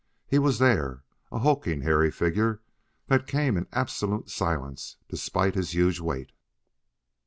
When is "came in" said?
3.27-3.67